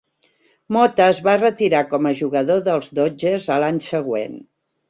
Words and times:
Mota 0.77 1.05
es 1.13 1.19
va 1.27 1.35
retirar 1.43 1.83
com 1.93 2.09
a 2.09 2.15
jugador 2.23 2.65
dels 2.71 2.91
Dodgers 3.01 3.49
a 3.59 3.63
l'any 3.67 3.83
següent. 3.93 4.43